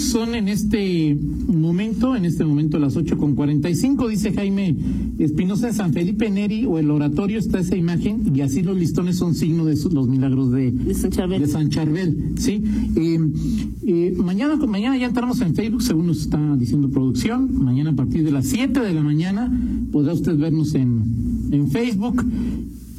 [0.00, 1.16] Son en este
[1.46, 4.74] momento, en este momento a las 8 con 45, dice Jaime
[5.18, 9.16] Espinosa de San Felipe Neri o el oratorio está esa imagen y así los listones
[9.16, 11.40] son signo de los milagros de, De San Charbel.
[11.42, 12.62] de San Charbel, ¿sí?
[12.96, 13.18] Eh,
[13.86, 18.24] eh, mañana, mañana ya entramos en Facebook, según nos está diciendo producción, mañana a partir
[18.24, 19.52] de las 7 de la mañana
[19.92, 22.24] podrá usted vernos en, en Facebook.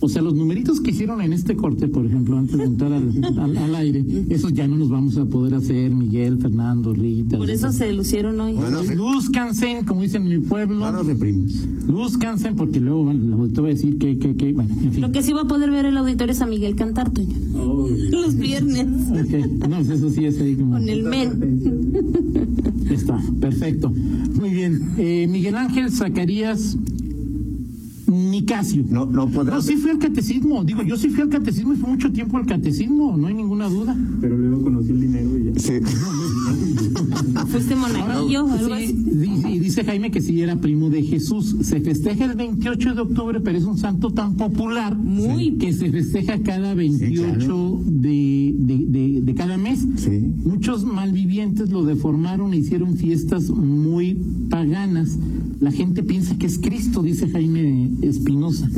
[0.03, 3.11] O sea, los numeritos que hicieron en este corte, por ejemplo, antes de entrar al,
[3.37, 7.37] al- al aire, esos ya no los vamos a poder hacer, Miguel, Fernando, Rita.
[7.37, 8.53] Por eso se lucieron hoy.
[8.53, 10.79] Bueno, Lúzcanse, como dicen en mi pueblo.
[10.79, 11.53] no nos reprimos.
[11.87, 15.01] Lúzcanse, porque luego bueno, voy a decir que, que, que, bueno, en fin.
[15.01, 17.35] Lo que sí va a poder ver el auditorio es a Miguel cantar, Toño.
[18.09, 18.87] Los viernes.
[19.11, 20.71] Ok, No, eso sí es ahí como...
[20.73, 22.81] Con el men.
[22.89, 23.93] Está, perfecto.
[24.35, 24.81] Muy bien.
[24.97, 26.75] Eh, Miguel Ángel Zacarías
[28.31, 28.83] Nicasio.
[28.89, 29.55] No, no podrá.
[29.55, 30.63] No, sí fui al catecismo.
[30.63, 33.67] Digo, yo sí fui al catecismo y fue mucho tiempo al catecismo, no hay ninguna
[33.69, 33.95] duda.
[34.21, 35.59] Pero luego conocí el dinero y ya.
[35.59, 35.73] Sí.
[37.47, 38.93] Fuiste monaguillo o algo así.
[39.59, 41.55] dice Jaime que sí era primo de Jesús.
[41.61, 45.57] Se festeja el 28 de octubre, pero es un santo tan popular Muy.
[45.57, 47.81] que se festeja cada 28 claro.
[47.85, 49.85] de, de, de- de cada mes.
[49.97, 50.31] Sí.
[50.45, 54.15] Muchos malvivientes lo deformaron e hicieron fiestas muy
[54.49, 55.17] paganas.
[55.59, 57.50] La gente piensa que es Cristo, dice Jaime
[58.11, 58.69] Espinosa.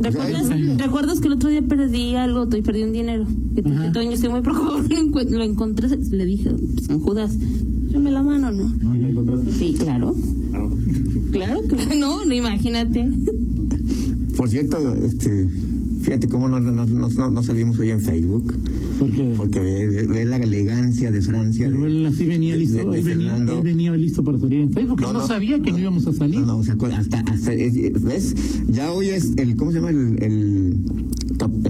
[0.00, 0.48] ¿Recuerdas,
[0.78, 3.26] ¿Recuerdas que el otro día perdí algo y perdí un dinero?
[3.54, 4.78] Que te dije, Toño, estoy muy preocupado.
[5.30, 6.50] Lo, encontré, le dije,
[6.86, 7.36] San Judas,
[7.98, 8.94] me la mano, ¿no?
[8.94, 9.52] ¿Y la encontraste?
[9.52, 10.14] Sí, claro.
[10.52, 10.68] Ah,
[11.32, 13.10] Claro que no, no, imagínate.
[14.36, 15.48] Por cierto, este,
[16.02, 18.54] fíjate cómo no, no, no, no, no salimos hoy en Facebook.
[18.98, 21.68] Porque, Porque ve, ve- ve la elegancia de Francia.
[21.70, 24.60] pero él así venía de- listo, de- de él venía, él venía listo para salir
[24.60, 25.00] en Facebook.
[25.00, 25.82] No, él no, no, sabía que no, no.
[25.82, 26.40] íbamos a salir.
[26.40, 28.34] No, no, o sea, hasta, hasta es- ¿ves?
[28.68, 29.90] Ya hoy es el, ¿cómo se llama?
[29.90, 30.76] El, el,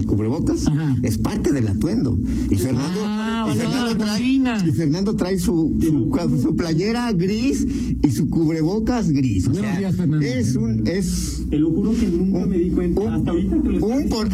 [0.05, 0.67] cubrebocas.
[0.67, 0.95] Ajá.
[1.03, 2.17] Es parte del atuendo.
[2.49, 6.55] Y Fernando, Ah, y o sea, Fernando la trae, y Fernando trae su, su, su
[6.55, 7.67] playera gris
[8.01, 9.47] y su cubrebocas gris.
[9.47, 10.25] O Buenos sea, días, Fernando.
[10.25, 13.01] es un, es, Te lo juro que nunca Un- me di cuenta.
[13.01, 14.27] un- Hasta ahorita que lo un por-.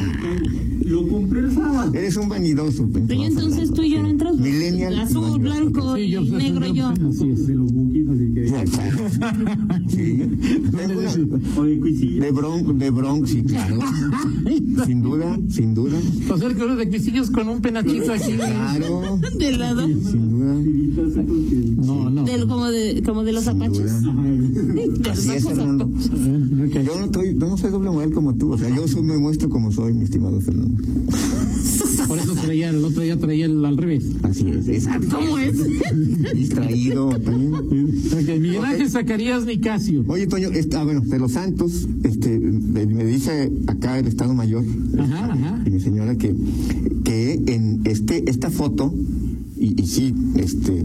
[0.86, 1.94] Lo compré el sábado.
[1.94, 2.88] eres un vanidoso.
[2.94, 4.40] Pero entonces tú y yo no entramos.
[4.40, 5.00] Millennial.
[5.00, 6.92] Azul, blanco Sí, y yo- negro yo.
[6.94, 8.46] De los bookies, así que.
[8.48, 8.98] Ya, claro.
[9.88, 10.18] Sí.
[10.76, 12.24] Tengo una- Oye, Cuisillo.
[12.24, 13.80] De Bronx, de Bronx, sí, claro.
[14.86, 15.98] Sin duda, sin duda.
[16.00, 18.34] El Cruz de Cuisillos con un penachito aquí.
[18.34, 19.88] Claro, De lado.
[19.88, 20.56] sin duda.
[20.64, 22.24] Que- No, no.
[22.24, 24.02] Del, como, de, como de los Sin apaches.
[24.02, 24.14] duda.
[24.24, 25.44] De los Así es.
[25.46, 25.90] Fernando.
[25.94, 28.52] Yo no, estoy, yo no soy doble moral como tú.
[28.54, 30.73] O sea, yo soy- me muestro como soy, mi estimado Fernando.
[32.08, 34.06] Por eso traía, el otro día traía el al revés.
[34.24, 35.18] Así es, exacto.
[35.18, 35.56] ¿Cómo es?
[36.36, 37.54] Distraído también.
[38.42, 40.04] Miguel Ángel Zacarías Nicasio.
[40.08, 44.64] Oye, Toño, esta, ah, bueno, de los santos, este, me, dice acá el Estado Mayor
[45.00, 45.64] Ajá, ajá.
[45.66, 46.36] y mi señora que,
[47.04, 48.94] que en este, esta foto,
[49.58, 50.84] y, y sí, este,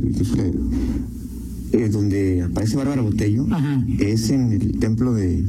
[1.72, 3.84] eh, donde aparece Bárbara Botello, Ajá.
[3.98, 5.44] es en el templo de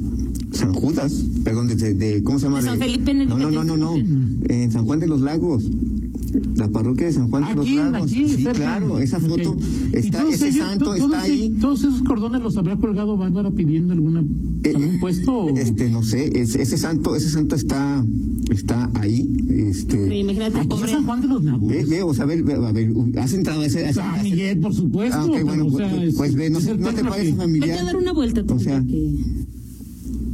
[0.51, 2.59] San Judas, perdón, de, de- de- ¿cómo se llama?
[2.61, 5.21] De San Felipe en el no, no, no, no, no, en San Juan de los
[5.21, 5.63] Lagos.
[6.55, 8.11] La parroquia de San Juan de los Lagos.
[8.11, 9.61] aquí, sí, claro, esa foto, Ok.
[9.93, 11.55] está, ese ellos- santo to- está ahí.
[11.59, 14.23] ¿Todos esos cordones los habrá colgado Bárbara pidiendo alguna,
[14.63, 15.31] Eh, algún puesto?
[15.33, 18.05] o- Este, no sé, es- ese santo, ese santo está,
[18.51, 20.69] está ahí, este, Imagínate, Aquí.
[20.87, 21.67] San Juan de los Lagos.
[21.67, 24.21] ve, ve, o sea, ve, ve, a ver, has entrado a ese, a ese- San
[24.23, 25.17] Miguel, por supuesto.
[25.17, 27.31] Ah, ok, pero, bueno, o pues, sea, es- pues ve, no, no te parece que-
[27.31, 27.85] Vete a familiar.
[27.85, 29.15] dar una vuelta, tú, O sea, que,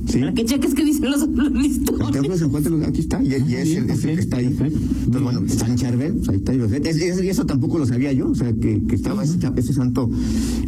[0.07, 0.19] Sí.
[0.19, 2.21] para que cheques qué dicen los, los El
[2.63, 4.45] de los aquí está, y, y es, el, es el que está ahí.
[4.45, 6.53] Entonces, bueno, San Charbel, pues ahí está.
[6.53, 9.37] y es- es- y eso tampoco lo sabía yo, o sea, que, que estaba ese,
[9.55, 10.09] ese santo,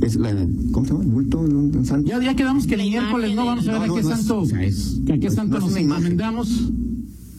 [0.02, 0.34] es la,
[0.72, 1.03] ¿cómo se llama?
[1.06, 2.08] El bulto un, un santo.
[2.09, 4.09] Ya, ya quedamos que el miércoles no vamos a ver No, a no, qué no
[4.12, 5.81] es- santo, o sea, es- que a qué no es- santo no es nos una
[5.81, 6.04] imagen.
[6.14, 6.72] encomendamos.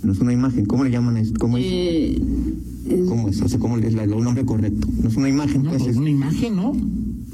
[0.04, 1.34] No es una imagen, ¿cómo le llaman a esto?
[1.40, 1.64] ¿Cómo es?
[1.66, 2.22] Eh,
[3.08, 3.40] ¿Cómo es?
[3.42, 4.86] O sea, ¿cómo es un nombre correcto?
[5.02, 5.98] No es una imagen, No, pues pues es.
[5.98, 6.72] una imagen, ¿no?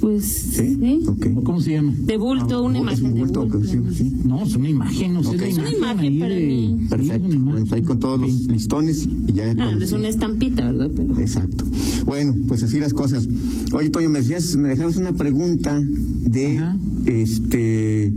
[0.04, 0.76] Pues ¿Sí?
[0.78, 1.00] sí.
[1.06, 1.26] Ok.
[1.36, 1.94] ¿O cómo se llama?
[1.98, 4.12] De bulto, una Es imagen un de bulto, sí, sí.
[4.24, 5.36] No, es una imagen, no sé, Ok.
[5.40, 6.76] la Es una imagen ahí para de- mí.
[6.78, 7.24] sí, es Perfecto.
[7.26, 7.44] una imagen.
[7.44, 9.54] Bueno, pues ahí con todos los listones y ya.
[9.58, 10.90] Ah, es una estampita, ¿verdad?
[10.94, 11.64] Pero, Exacto.
[12.04, 13.26] Bueno, pues así las cosas.
[13.72, 16.76] Oye, Toño, me decías, me dejabas una pregunta de Ajá.
[17.06, 18.12] este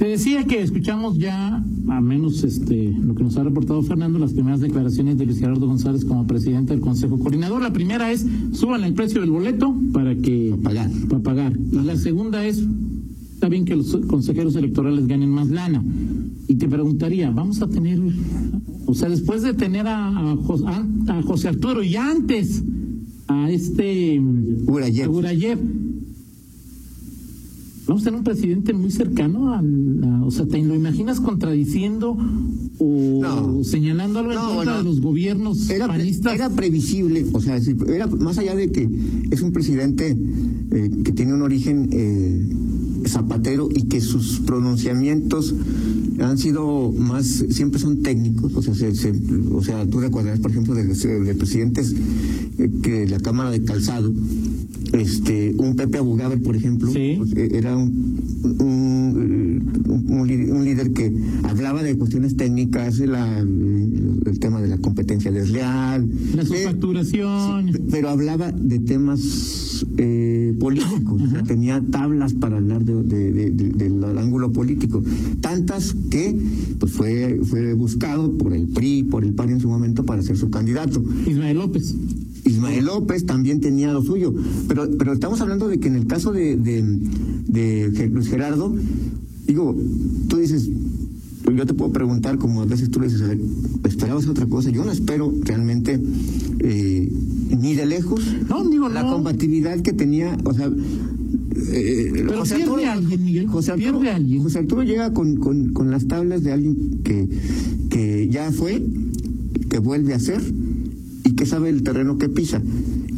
[0.00, 4.32] Te decía que escuchamos ya, a menos este, lo que nos ha reportado Fernando, las
[4.32, 7.60] primeras declaraciones de Luis Gerardo González como presidente del Consejo Coordinador.
[7.60, 10.56] La primera es, suban el precio del boleto para que...
[10.62, 10.90] Para pagar.
[11.10, 11.52] Para pagar.
[11.70, 12.64] Y la segunda es,
[13.34, 15.84] está bien que los consejeros electorales ganen más lana.
[16.48, 18.00] Y te preguntaría, vamos a tener,
[18.86, 20.86] o sea, después de tener a, a Jos- a-
[21.18, 22.64] a José Arturo y antes
[23.28, 24.18] a este
[24.66, 25.10] Urayev.
[25.14, 25.58] Urayev.
[27.90, 32.16] Vamos a tener un presidente muy cercano al, a- o sea, ¿te lo imaginas contradiciendo
[32.78, 33.64] o No.
[33.64, 34.78] señalando algo en No, contra no.
[34.78, 36.32] de los gobiernos Era, panistas?
[36.36, 37.56] era previsible, o sea,
[37.88, 38.88] era más allá de que
[39.32, 40.16] es un presidente
[40.70, 42.48] eh, que tiene un origen eh,
[43.08, 45.52] zapatero y que sus pronunciamientos
[46.20, 49.12] han sido más, siempre son técnicos, o sea, se- se-
[49.52, 51.92] o sea tú recordarás, por ejemplo, de, de presidentes
[52.58, 54.12] eh, que la Cámara de Calzado,
[54.92, 57.14] este, un Pepe Abugaber, por ejemplo, Sí.
[57.18, 58.16] pues, eh, era un,
[58.58, 61.12] un, un- un líder- que
[61.44, 67.70] hablaba de cuestiones técnicas, la- el tema de la competencia desleal, La subfacturación.
[67.90, 74.04] pero hablaba de temas eh, políticos, o sea, tenía tablas para hablar de- de- del
[74.18, 75.02] ángulo político,
[75.40, 76.36] tantas que
[76.78, 80.36] pues fue fue buscado por el PRI, por el PAN en su momento para ser
[80.36, 81.02] su candidato.
[81.26, 81.94] Ismael López.
[82.50, 84.34] Ismael López también tenía lo suyo,
[84.68, 88.74] pero pero estamos hablando de que en el caso de, de, Luis Gerardo,
[89.46, 89.76] digo,
[90.28, 90.68] tú dices,
[91.44, 93.34] pues yo te puedo preguntar, como a veces tú le dices, a
[93.88, 94.70] ¿esperabas otra cosa?
[94.70, 95.98] Yo no espero realmente
[96.60, 97.12] eh,
[97.58, 99.12] ni de lejos No, digo, la no.
[99.12, 100.66] combatividad que tenía, o sea...
[101.72, 104.42] eh, Pero pierde alguien, Miguel, José Arturo, pierde alguien.
[104.42, 107.28] José Arturo llega con, con, con las tablas de alguien que,
[107.88, 108.82] que ya fue,
[109.68, 110.40] que vuelve a ser
[111.24, 112.62] y que sabe el terreno que pisa.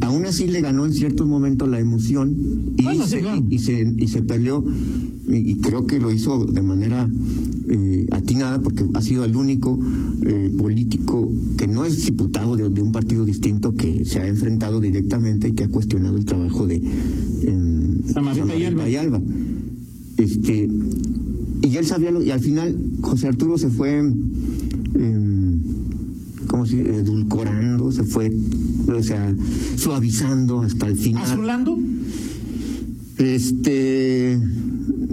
[0.01, 2.35] Aún así le ganó en ciertos momentos la emoción
[2.77, 3.45] y, Bueno, sí, se, claro.
[3.49, 4.65] y, se, y se peleó
[5.29, 7.09] y, creo que lo hizo de manera
[7.69, 9.79] eh, atinada porque ha sido el único
[10.27, 14.81] eh, político que no es diputado de, de un partido distinto que se ha enfrentado
[14.81, 17.99] directamente y que ha cuestionado el trabajo de em,
[18.59, 18.89] y Alba.
[18.89, 19.21] y Alba.
[20.19, 20.69] Este,
[21.63, 24.13] y él sabía, lo- y al final José Arturo se fue, em,
[26.53, 26.97] ¿cómo se dice?
[26.97, 28.31] Edulcorando, se fue,
[28.95, 29.35] o sea,
[29.77, 31.23] suavizando hasta el final.
[31.25, 31.79] ¿Azulando
[33.19, 34.39] Este.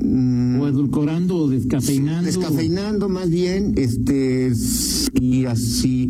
[0.04, 2.26] mm, o edulcorando o descafeinando?
[2.26, 4.52] Descafeinando más bien, este,
[5.20, 6.10] y así,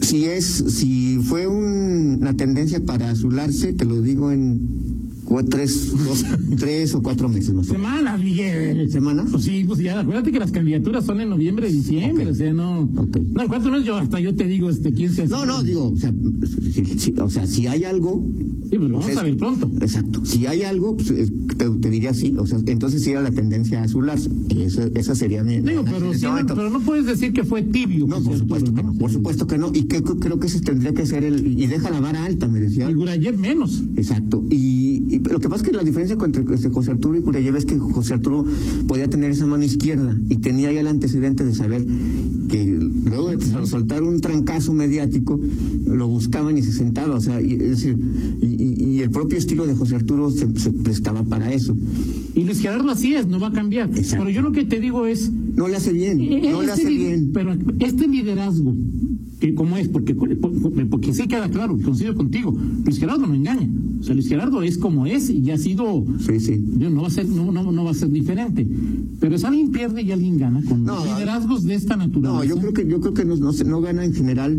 [0.00, 4.87] si es, si fue un- una tendencia para azularse, te lo digo en
[5.28, 6.24] cua- tres, dos,
[6.58, 7.72] tres o cuatro meses más o.
[7.72, 8.90] Semanas, Miguel.
[8.90, 9.28] ¿Semanas?
[9.30, 12.88] Pues sí, pues ya, acuérdate que las candidaturas son en noviembre, diciembre, o sea, no.
[12.88, 15.88] No, en cuatro meses yo hasta yo te digo, este, quién se No, no, digo,
[15.90, 16.12] o sea,
[16.72, 18.24] si, si- o sea, si hay algo.
[18.70, 19.70] Sí, pues lo vamos pues a ver pronto.
[19.80, 20.24] Exacto.
[20.26, 21.26] Si hay algo, pues, eh,
[21.56, 22.34] te, te diría sí.
[22.38, 24.28] O sea, entonces sí era la tendencia a azularse.
[24.58, 25.60] Esa, esa sería mi.
[25.60, 26.54] Digo, pero, sí, momento.
[26.54, 28.06] pero no puedes decir que fue tibio.
[28.06, 28.92] No, por supuesto que ¿no?
[28.92, 29.70] no, por supuesto que no.
[29.74, 31.58] Y que creo, que ese tendría que ser el.
[31.58, 32.90] Y deja la vara alta, me decía.
[32.90, 33.82] Gurayev menos.
[33.96, 34.44] Exacto.
[34.50, 37.56] Y, y lo que pasa es que la diferencia entre este, José Arturo y Curayev
[37.56, 38.44] es que José Arturo
[38.86, 41.84] podía tener esa mano izquierda y tenía ya el antecedente de saber
[42.48, 42.64] que
[43.04, 45.38] luego de soltar un trancazo mediático
[45.86, 47.16] lo buscaban y se sentaba.
[47.16, 47.96] O sea, y, es decir,
[48.42, 48.46] y,
[48.84, 51.76] y- el propio estilo de José Arturo se, se prestaba para eso.
[52.34, 53.88] Y Luis Gerardo así es, no va a cambiar.
[53.90, 54.24] Exacto.
[54.24, 55.30] Pero yo lo que te digo es.
[55.54, 57.30] No le hace bien, eh, no le este hace li- bien.
[57.32, 58.74] Pero este liderazgo,
[59.40, 63.68] que como es, porque, porque sí queda claro, coincido contigo, Luis Gerardo no engaña.
[64.00, 66.04] O sea, Luis Gerardo es como es y ha sido.
[66.26, 66.56] Sí, sí.
[66.78, 68.66] No va a ser no, no, no va a ser diferente
[69.20, 72.56] pero si alguien pierde y alguien gana con No, liderazgos de esta naturaleza No, yo
[72.60, 74.56] creo que yo creo que no, no, no gana en general.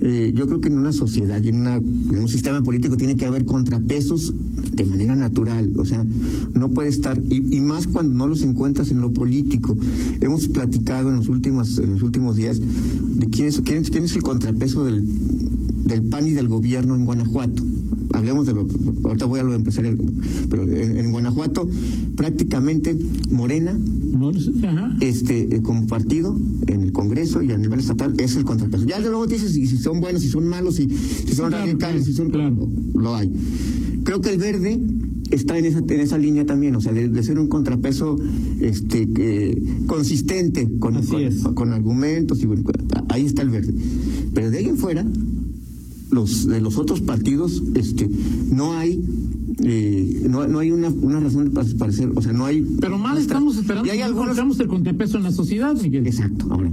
[0.00, 3.16] eh, yo creo que en una sociedad y en, una- en un sistema político tiene
[3.16, 4.32] que haber contrapesos
[4.78, 5.72] de manera natural.
[5.76, 6.04] O sea,
[6.54, 9.76] no puede estar y, y más cuando no los encuentras en lo político.
[10.20, 14.04] Hemos platicado en los últimos en los últimos días de quién es quién, es- quién
[14.04, 15.04] es el contrapeso del
[15.84, 17.62] del PAN y del gobierno en Guanajuato.
[18.14, 18.66] Hablemos de lo,
[19.04, 19.98] ahorita voy a lo empresarial,
[20.50, 21.68] pero en, en Guanajuato
[22.16, 22.96] prácticamente
[23.30, 23.78] Morena
[24.66, 24.96] ajá.
[25.00, 26.36] este eh, como partido
[26.66, 28.84] en el Congreso y a nivel estatal es el contrapeso.
[28.86, 32.04] Ya luego dices si, si son buenos, si son malos, si, si son Claro, radicales,
[32.06, 32.68] si son claro.
[32.94, 33.30] lo hay.
[34.08, 34.80] Creo que el verde
[35.30, 38.16] está en esa en esa línea también, o sea, de, de ser un contrapeso
[38.58, 39.06] este
[39.86, 40.94] consistente con,
[41.52, 42.62] con, argumentos y bueno,
[43.10, 43.74] ahí está el verde.
[44.32, 45.04] Pero de ahí en fuera
[46.10, 48.08] los de los otros partidos este
[48.50, 48.98] no hay
[49.62, 53.18] eh, no, no hay una, una razón para parecer, o sea, no hay pero mal
[53.18, 56.46] estamos esperando y hay algunos encontramos el contrapeso en la sociedad Miguel Exacto.
[56.50, 56.70] Ahora,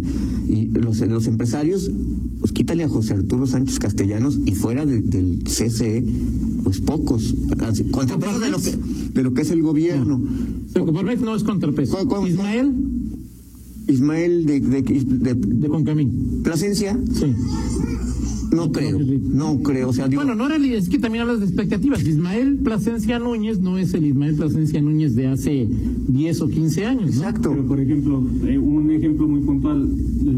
[0.48, 1.92] y los, los empresarios,
[2.39, 6.06] pues quítale a José Arturo Sánchez Castellanos y fuera de- del CCE,
[6.65, 7.34] pues pocos.
[7.62, 8.75] Así, Contrapeso de lo que,
[9.13, 10.22] de lo que es el gobierno.
[10.74, 12.74] Pero Coparmex no es contrapeso ¿Cuál- cuál- Ismael
[13.88, 17.27] Ismael de, de, de- de Concamín Plasencia, sí
[18.56, 19.90] No creo, no creo.
[19.90, 22.04] O sea, digo, Bueno, no era, es que también hablas de expectativas.
[22.06, 25.68] Ismael Plasencia Núñez no es el Ismael Plasencia Núñez de hace
[26.08, 27.08] 10 o 15 años, ¿no?
[27.24, 27.50] exacto.
[27.52, 29.88] Pero, por ejemplo, eh, un ejemplo muy puntual,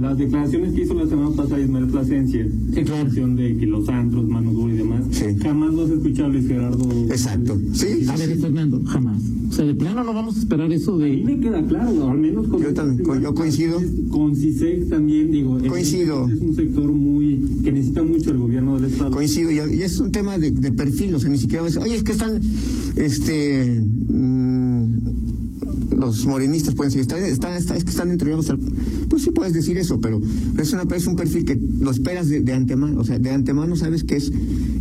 [0.02, 3.28] las declaraciones que hizo la semana pasada Ismael Plasencia, en claro.
[3.36, 5.26] de que los antros, Manu Duro y demás, Sí.
[5.42, 6.90] jamás los he escuchado Luis Gerardo.
[7.10, 7.58] Exacto.
[7.74, 9.22] Sí, A ver, Fernando, jamás.
[9.50, 11.24] O sea, de plano no vamos a esperar eso A mí de...
[11.24, 13.82] me queda claro, o al menos con Yo también, yo coincido.
[14.10, 16.28] Con CISEC también, digo, es- Coincido.
[16.30, 19.12] Es un sector muy que necesita mucho el gobierno del Estado.
[19.12, 22.04] Coincido, y, y es un tema de, de perfil, o sea, ni siquiera oye, es
[22.04, 22.40] que están,
[22.98, 24.86] este, mm,
[25.98, 28.60] los morenistas pueden decir, está, está- está- es que están entregados al...
[29.10, 30.22] Pues sí puedes decir eso, pero
[30.60, 33.76] es, una, es un perfil que lo esperas de, de antemano, o sea, de antemano
[33.76, 34.32] sabes que es,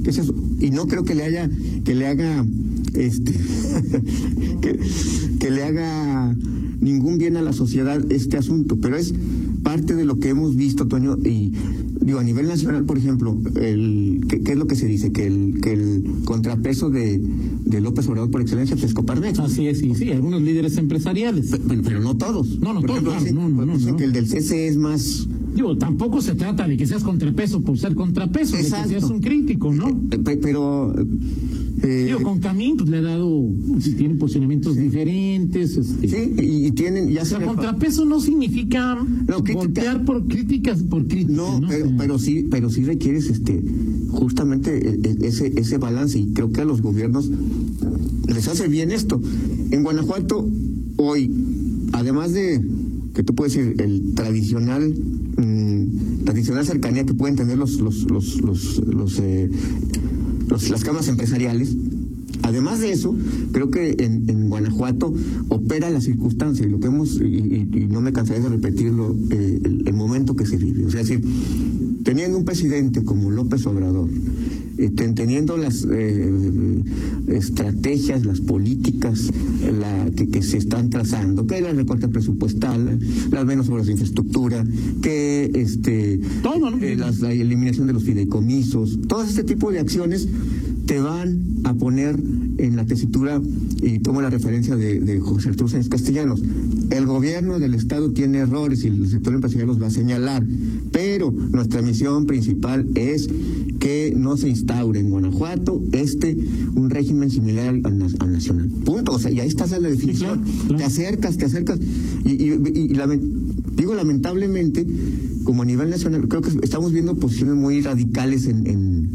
[0.02, 0.34] que es eso.
[0.60, 1.48] Y no creo que le haya,
[1.84, 2.44] que le haga,
[2.96, 3.32] este,
[4.60, 4.78] que,
[5.38, 6.34] que le haga
[6.80, 9.14] ningún bien a la sociedad este asunto, pero es
[9.62, 11.52] parte de lo que hemos visto, Toño, y
[12.00, 15.10] digo, a nivel nacional, por ejemplo, el, ¿qué, qué es lo que se dice?
[15.10, 17.20] Que el, que el contrapeso de,
[17.64, 19.40] de López Obrador por excelencia es Coparmex.
[19.40, 21.48] Así es, sí, sí, algunos líderes empresariales.
[21.50, 22.60] Pe- Pero, pero no todos.
[22.60, 23.96] No, no Por todos, ejemplo, claro, dicen- no, no, no, dicen no.
[23.96, 25.26] que el del CC es más...
[25.56, 28.90] Digo, tampoco se trata de que seas contrapeso por ser contrapeso, de que Exacto.
[28.90, 29.98] seas un crítico, ¿no?
[30.22, 30.94] Pe- Pero...
[31.82, 33.48] eh, Digo, con Camín pues, le ha dado,
[33.80, 35.76] si tiene posicionamientos diferentes.
[35.78, 37.08] Este, sí, y, tienen...
[37.10, 38.96] Ya O sea, se contrapeso no significa
[39.26, 41.34] No, golpear por críticas por críticas.
[41.36, 43.62] No, No, pero, pero sí, pero sí requieres este
[44.10, 47.30] justamente e- e- ese ese balance y creo que a los gobiernos
[48.28, 49.20] les hace bien esto.
[49.70, 50.46] En Guanajuato
[50.96, 51.30] hoy,
[51.92, 52.60] además de
[53.14, 54.94] que tú puedes decir el tradicional
[55.36, 59.50] mm, tradicional cercanía que pueden tener los los los los, los, eh,
[60.48, 61.76] los- las cámaras empresariales.
[62.42, 63.16] Además de eso,
[63.52, 65.12] creo que en, Guanajuato
[65.48, 69.60] opera la circunstancia y lo que hemos, y, y- no me cansaré de repetirlo, eh,
[69.64, 70.84] el, el momento que se vive.
[70.86, 71.24] O sea, es decir,
[72.04, 74.08] teniendo un presidente como López Obrador,
[74.94, 76.82] ten- teniendo las eh,
[77.28, 79.30] estrategias, las políticas
[79.78, 82.98] la, que, que se están trazando, que la recorte presupuestal,
[83.30, 84.64] las menos obras de infraestructura,
[85.02, 86.78] que este Todo, ¿no?
[86.82, 90.28] eh, las- la eliminación de los fideicomisos, todo este tipo de acciones
[90.86, 92.16] te van a poner
[92.58, 93.42] en la tesitura,
[93.82, 96.40] y tomo la referencia de, de José Arturo Sánchez Castellanos,
[96.90, 100.46] el gobierno del Estado tiene errores y el sector empresarial los va a señalar,
[100.92, 103.28] pero nuestra misión principal es
[103.78, 106.36] que no se instaure en Guanajuato este
[106.74, 108.68] un régimen similar al, al na- al nacional.
[108.84, 109.12] Punto.
[109.12, 110.42] O sea, y ahí está la definición.
[110.42, 110.76] claro, claro.
[110.78, 111.78] Te acercas, te acercas.
[112.24, 113.20] Y, y- y- y lamen-
[113.76, 114.86] digo lamentablemente,
[115.44, 119.10] como a nivel nacional, creo que estamos viendo posiciones muy radicales en, en,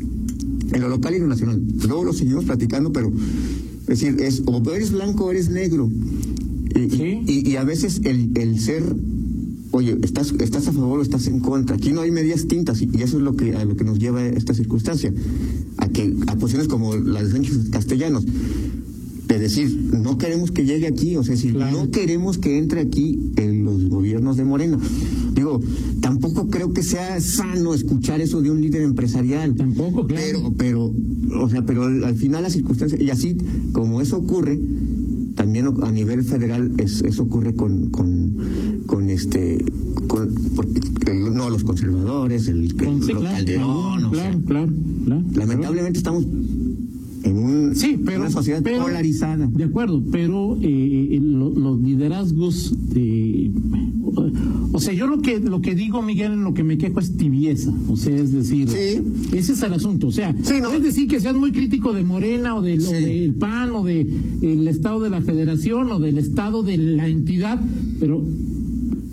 [0.73, 1.61] en lo local y en lo nacional.
[1.87, 3.11] Luego lo seguimos platicando, pero
[3.81, 5.89] es decir, es o eres blanco o eres negro.
[6.75, 7.21] Y, y- Sí.
[7.27, 8.83] y- y a veces el, el ser
[9.71, 11.75] oye, ¿estás, ¿estás a favor o estás en contra?
[11.75, 13.99] Aquí no hay medias tintas y, y eso es lo que a lo que nos
[13.99, 15.13] lleva esta circunstancia,
[15.77, 18.25] a que a posiciones como las de Sánchez Castellanos,
[19.27, 21.85] de decir, no queremos que llegue aquí, o sea, si Claro.
[21.85, 24.77] no queremos que entre aquí en los gobiernos de Moreno.
[25.33, 25.61] Digo,
[26.01, 29.55] tampoco creo que sea sano escuchar eso de un líder empresarial.
[29.55, 30.51] Tampoco, claro.
[30.57, 30.91] Pero,
[31.29, 33.37] pero, o sea, pero al final la circunstancia, y así
[33.71, 34.59] como eso ocurre,
[35.83, 38.35] a nivel federal es, eso ocurre con, con,
[38.85, 39.63] con este,
[40.07, 40.29] con,
[41.07, 42.77] el- no los conservadores, el, el- sí,
[43.13, 44.69] claro, Calderón, claro, claro,
[45.05, 45.23] claro.
[45.35, 46.25] lamentablemente estamos
[47.23, 49.47] en un, Sí, pero, una sociedad pero- polarizada.
[49.47, 53.51] De acuerdo, pero eh, lo- los liderazgos de,
[54.73, 57.15] o sea, yo lo que lo que digo, Miguel, en lo que me quejo es
[57.17, 59.01] tibieza, o sea, es decir, Sí.
[59.37, 60.71] ese es el asunto, o sea, Sí, no.
[60.73, 62.93] es decir que seas muy crítico de Morena o del, o Sí.
[62.93, 64.01] del PAN o de
[64.41, 67.59] el estado de la Federación o del estado de la entidad,
[67.99, 68.23] pero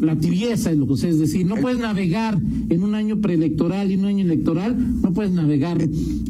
[0.01, 2.39] la tibieza es lo que o sea, es decir, no puedes navegar
[2.69, 5.79] en un año preelectoral y un año electoral, no puedes navegar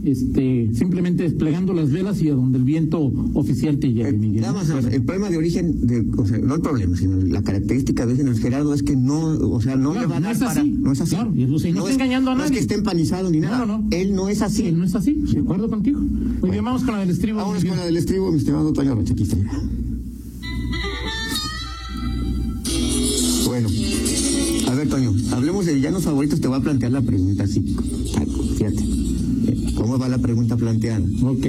[0.05, 3.01] este simplemente desplegando las velas y a donde el viento
[3.35, 4.43] oficial te lleve, Eh, Miguel.
[4.43, 8.07] Nada más, el problema de origen, de, o sea, no el problema, sino la característica
[8.07, 10.35] de origen Gerardo es que no, o sea, no Claro, le va a no dar
[10.35, 10.61] es para.
[10.61, 10.71] así.
[10.71, 11.15] No es así.
[11.15, 12.55] Claro, y y no está es- engañando a no es nadie.
[12.59, 13.59] que esté empanizado ni nada.
[13.59, 13.89] No, no, no.
[13.91, 14.63] Él no es así.
[14.67, 16.01] Sí, no es así, de acuerdo contigo.
[16.01, 17.41] Muy bien, vamos con la del estribo.
[17.53, 17.69] Miguel.
[17.69, 19.15] con la del estribo, mi estimado Toño Rocha,
[23.61, 26.41] Bueno, a ver, Toño, hablemos de villanos favoritos.
[26.41, 27.61] Te voy a plantear la pregunta así.
[28.57, 28.85] Fíjate.
[29.49, 31.05] Eh, ¿Cómo va la pregunta planteada?
[31.23, 31.41] Ok.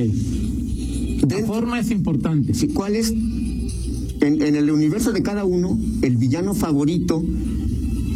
[1.28, 2.56] Dentro- forma es importante.
[2.56, 7.24] Sí, ¿Cuál es, en, en el universo de cada uno, el villano favorito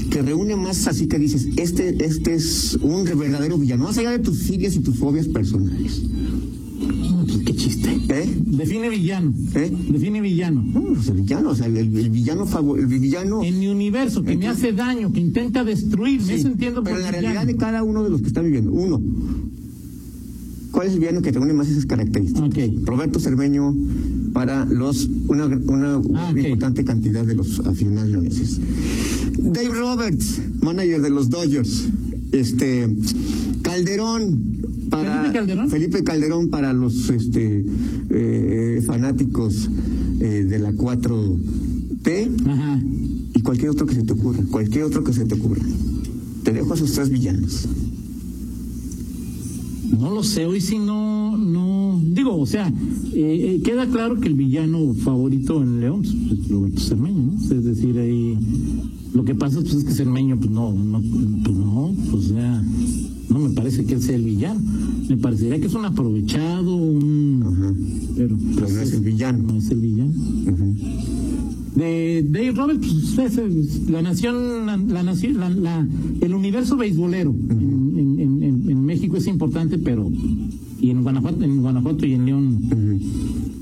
[0.09, 4.19] que reúne más así que dices, este, este es un verdadero villano, más allá de
[4.19, 6.01] tus filias y tus fobias personales?
[7.25, 7.89] Pues qué chiste.
[8.09, 8.29] ¿Eh?
[8.45, 9.33] Define villano.
[9.55, 9.71] ¿Eh?
[9.89, 10.63] Define villano.
[10.63, 13.43] No, pues el villano, o sea, el, el villano favor, el villano.
[13.43, 16.25] En mi universo, que me hace daño, que intenta destruirme.
[16.27, 17.21] Sí, Eso entiendo pero por la villano.
[17.33, 18.71] realidad de cada uno de los que están viviendo.
[18.71, 19.01] Uno,
[20.71, 22.49] ¿cuál es el villano que reúne más esas características?
[22.49, 22.57] Ok.
[22.85, 23.75] Roberto Cermeño
[24.33, 26.37] para los una, una Ah, ok.
[26.37, 28.59] importante cantidad de los aficionados leoneses.
[29.39, 31.85] Dave Roberts, manager de los Dodgers.
[32.31, 32.89] Este
[33.61, 34.39] Calderón
[34.93, 35.69] para ¿Felipe Calderón?
[35.69, 37.65] Felipe Calderón para los este
[38.09, 39.69] eh, fanáticos
[40.19, 42.81] eh, de la 4T Ajá.
[43.33, 45.63] y cualquier otro que se te ocurra, cualquier otro que se te ocurra.
[46.43, 47.67] Te dejo a esos tres villanos.
[49.99, 52.67] No lo sé, hoy sí no, no, digo, o sea,
[53.13, 57.55] eh, eh, queda claro que el villano favorito en León pues, es Roberto Cermeño, ¿no?
[57.55, 58.37] Es decir, ahí,
[59.13, 62.63] lo que pasa pues, es que Cermeño, pues no, no, pues no, pues, o sea,
[63.33, 64.61] no me parece que él sea el villano,
[65.09, 67.73] me parecería que es un aprovechado, un, Ajá.
[68.15, 69.43] pero, Pero no es el villano.
[69.51, 70.13] no es el villano.
[71.75, 75.87] De Dave Roberts, pues, es, es la nación, la, la nación, la- la-
[76.21, 80.09] el universo beisbolero en, en- en- en- en México es importante, pero
[80.79, 82.59] y en Guanajuato, en Guanajuato y en León,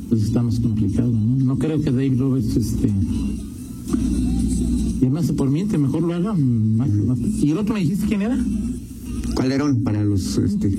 [0.09, 1.09] pues está más complicado.
[1.11, 2.89] No, No creo que Dave Roberts, este,
[5.01, 6.33] y además por miente, mejor lo haga.
[6.33, 8.37] más- más- ¿Y el otro me dijiste quién era?
[9.35, 10.71] Calderón para los este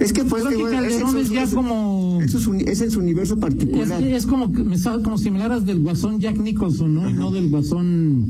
[0.00, 2.98] es que pues Creo que Calderón es ya como eso es, un- es en su
[3.00, 4.02] universo es, particular.
[4.02, 7.08] es como que me como si me hablaras del guasón Jack Nicholson, ¿no?
[7.08, 8.26] Y no del guasón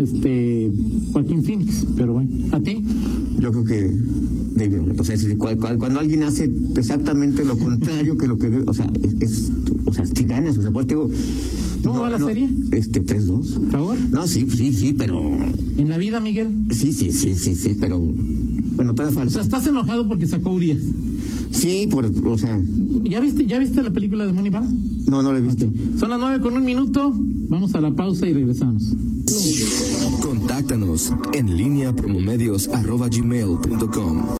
[0.00, 0.70] este
[1.12, 2.82] Joaquín Phoenix, pero bueno, ¿a ti?
[3.40, 3.90] Yo creo que
[4.56, 8.90] David o sea, es- cuando alguien hace exactamente lo contrario que lo que o sea,
[9.02, 9.52] es, es-
[9.86, 11.10] o sea, si ganas, o sea, pues te digo
[11.82, 12.48] ¿Cómo va la serie?
[12.72, 13.52] Este 3-2.
[13.60, 13.96] Por favor.
[14.10, 15.20] No, sí, sí, sí, pero
[15.78, 16.48] En la vida, Miguel.
[16.70, 18.02] sí, sí, sí, sí, sí, pero
[18.76, 19.40] bueno, todavía O sea, falta.
[19.40, 20.78] estás enojado porque sacó Urias.
[21.50, 22.60] Sí, por, o sea,
[23.04, 24.66] ¿Ya viste, ¿Ya viste la película de Moneyball?
[25.06, 25.66] no, no lo he visto.
[25.98, 27.12] Son las nueve con un minuto.
[27.48, 28.94] Vamos a la pausa y regresamos.
[30.20, 34.26] Contáctanos en línea promomedios arroba gmail punto com.